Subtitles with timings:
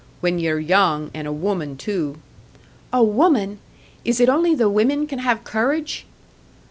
[0.19, 2.17] "When ye're young, and a woman too"
[2.91, 3.59] "A woman!
[4.03, 6.07] Is it only the women that can have courage?"